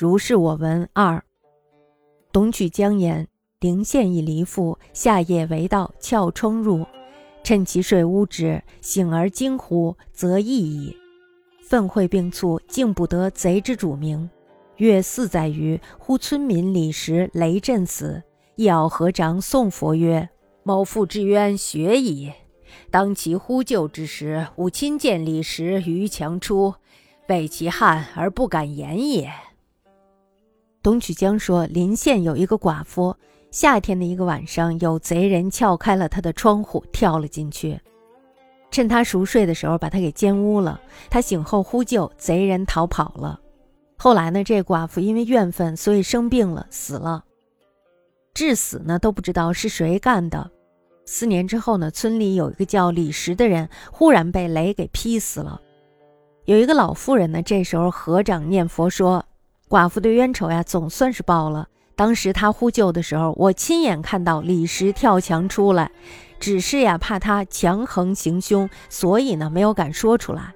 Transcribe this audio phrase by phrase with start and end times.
[0.00, 0.88] 如是我闻。
[0.92, 1.20] 二，
[2.30, 3.26] 董曲江言：
[3.58, 6.86] 灵县一离父，夏夜为道，撬窗入，
[7.42, 10.96] 趁其睡屋之，醒而惊呼，则异矣。
[11.64, 14.30] 愤秽并促，竟不得贼之主名。
[14.76, 18.22] 月四载余，呼村民李石雷震死。
[18.54, 20.28] 一敖合掌送佛曰
[20.62, 22.32] ：“某父之冤雪矣。
[22.92, 26.72] 当其呼救之时，吾亲见李石于墙出，
[27.28, 29.28] 畏其憾而不敢言也。”
[30.82, 33.14] 董曲江说：“临县有一个寡妇，
[33.50, 37.78] 夏天的一个晚上，有贼人撬开了他的窗户，跳了进去，
[38.70, 40.80] 趁他熟睡的时候，把他给奸污了。
[41.10, 43.40] 他醒后呼救，贼人逃跑了。”
[43.98, 47.24] 后来呢，这寡妇因为怨愤，所以生病了，死了。
[48.32, 50.48] 至死呢都不知道是谁干的。
[51.04, 55.60] 四年之后呢，村里有一个叫李石的人，忽然被雷给劈死了。
[56.44, 59.24] 有一个老妇人呢，这时候合掌念佛说
[59.68, 61.68] ：“寡妇的冤仇呀，总算是报了。
[61.94, 65.90] 当时她呼救的时候，我亲眼看到李石跳墙出来，
[66.40, 70.54] 只是呀，怕他强横行凶，所以呢，没有敢说出来。”